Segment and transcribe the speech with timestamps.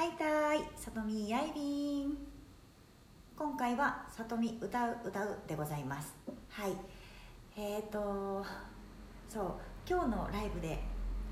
[0.00, 2.16] はいたい、さとみやいびん。
[3.36, 6.14] 今回はさとみ歌う歌うでございます。
[6.48, 6.72] はい。
[7.54, 8.42] えーと、
[9.28, 9.52] そう、
[9.86, 10.68] 今日のライブで、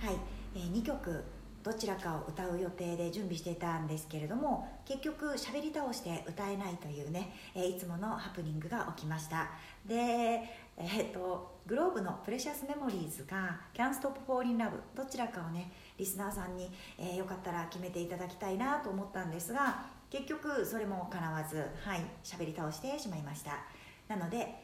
[0.00, 0.16] はい、
[0.56, 1.22] えー、2曲
[1.66, 9.50] どちらかを歌う予定で準備していたんですけれども結局喋り倒して歌えないというね、えーいつものハプニングが起きました
[9.84, 23.64] で、えー、とグローブの「プレシャスメモリーズ」が「Can't Stop Falling Love」どちらかをねリスナーさんに、えーよかったら決めていただきたいなと思ったんですが結局それも叶わずはい喋り倒してしまいました。
[24.08, 24.62] なので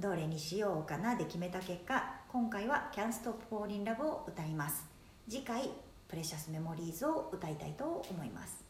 [0.00, 4.84] どれにしようかなで決めた結果今回は「Can't Stop Falling Love」を歌います。
[5.28, 5.70] 次回
[6.08, 8.64] 「プレシャスメモリーズ」を歌いたいと思います。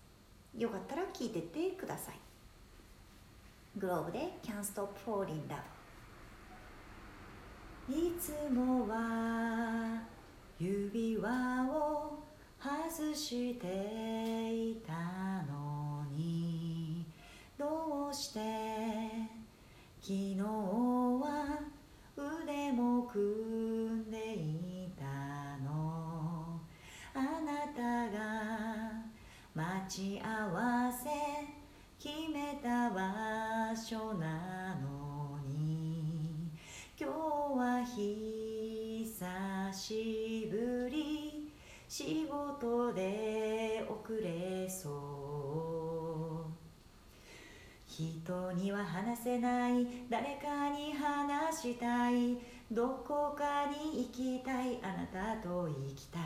[0.57, 2.19] よかったら聴いてってください。
[3.77, 5.63] グローブで「Can't Stop Falling Love」
[7.89, 10.03] いつもは
[10.59, 11.31] 指輪
[12.93, 13.67] 外して
[14.53, 14.93] いた
[15.51, 17.07] のに
[17.57, 18.41] どうして
[20.03, 21.59] 昨日は
[22.15, 25.05] 腕も組んでいた
[25.65, 26.61] の？
[27.15, 28.21] あなたが
[29.55, 31.09] 待ち合わせ
[31.99, 36.51] 決めた場所なのに。
[37.01, 37.13] 今日
[37.57, 37.97] は久
[39.73, 40.72] しぶり。
[41.95, 44.89] 仕事で遅れそ
[46.49, 46.51] う。
[47.87, 49.87] 人には話せない。
[50.09, 52.39] 誰かに話したい。
[52.71, 54.81] どこかに行きたい。
[54.83, 56.23] あなたと行きたい。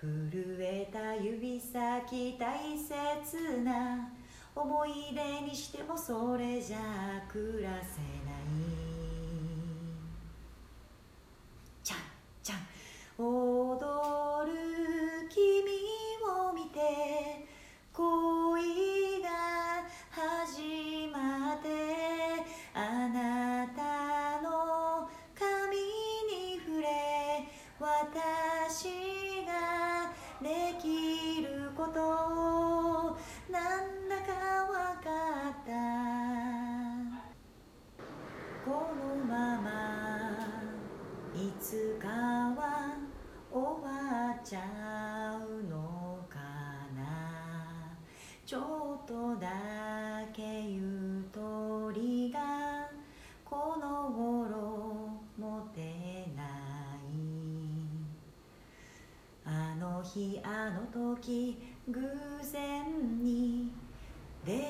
[0.00, 4.08] 震えた指先大切な。
[4.54, 6.78] 思い出にしてもそれじゃ
[7.30, 7.82] 暮らせない。
[11.84, 11.98] ちゃん
[12.42, 12.60] ちゃん
[13.18, 14.05] 踊
[30.42, 30.48] で
[30.80, 31.98] きること
[33.50, 34.32] なんだか
[34.70, 35.08] わか
[35.50, 35.70] った。
[38.64, 39.32] このま
[39.62, 39.66] ま
[41.34, 42.98] いつかは
[43.50, 43.88] 終わ
[44.38, 44.60] っちゃ
[45.38, 46.38] うのか
[46.94, 47.00] な。
[48.44, 49.48] ちょっとだ
[50.34, 51.05] けゆと
[60.14, 61.58] 日あの時
[61.88, 62.00] 偶
[62.42, 63.70] 然に
[64.44, 64.62] 出会っ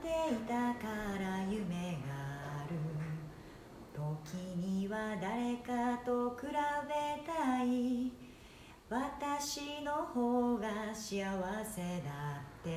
[0.00, 0.86] ていたか
[1.18, 2.14] ら夢が
[2.60, 2.76] ある
[3.92, 6.52] 時には誰かと比べ
[7.26, 8.12] たい。
[8.88, 11.22] 私の方が幸
[11.64, 12.70] せだって。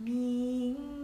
[0.00, 1.01] みんな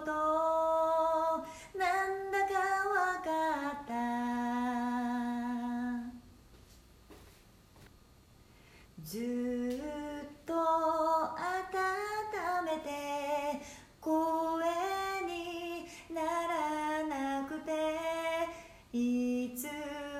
[0.00, 0.12] こと
[1.78, 2.54] なんだか
[2.88, 3.28] わか
[3.82, 3.92] った。
[9.02, 10.56] ずっと温
[12.64, 12.88] めて
[14.00, 14.10] 声
[15.26, 17.68] にならなくて
[18.92, 19.66] いつ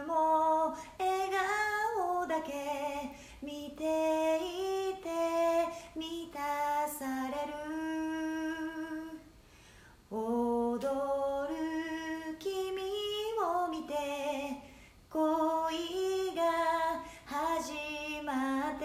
[0.07, 2.53] も笑顔だけ
[3.43, 5.09] 見ていて
[5.97, 6.39] 満た
[6.87, 7.90] される。
[10.13, 11.55] 踊る
[12.41, 12.51] 君
[13.39, 13.95] を見て
[15.09, 16.43] 恋が
[17.25, 18.85] 始まって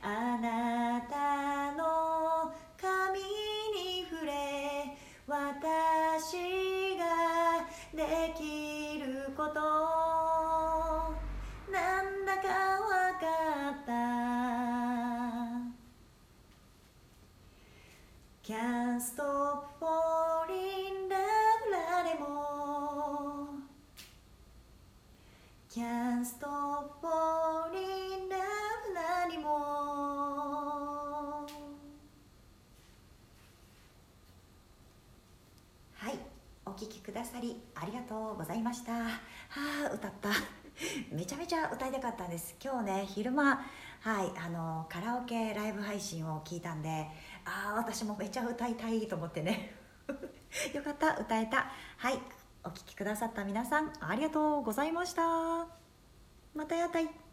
[0.00, 2.50] あなたの
[2.80, 7.04] 髪に触れ私が
[7.94, 9.60] できること。
[11.70, 12.48] なんだか
[12.80, 13.26] わか
[13.82, 13.92] った。
[18.46, 19.25] Can't stop falling
[36.86, 38.92] 聴きくださりありがとうございました。
[38.92, 39.08] は
[39.90, 40.30] あ歌った。
[41.10, 42.54] めちゃめちゃ歌いたかったんです。
[42.62, 43.64] 今日ね昼間
[44.00, 47.08] はいあのカラオケライブ配信を聞いたんで
[47.44, 49.74] ああ私もめちゃ歌いたいと思ってね。
[50.72, 51.66] よかった歌えた。
[51.96, 52.20] はい
[52.64, 55.66] お聞きくださった皆さんありがとうございました。
[56.54, 57.25] またやたい。